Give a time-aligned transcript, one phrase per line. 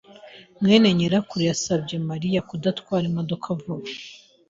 [0.61, 3.87] mwene nyirakuru yasabye Mariya kudatwara imodoka vuba.